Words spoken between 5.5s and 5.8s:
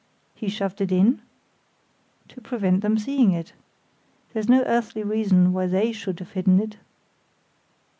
why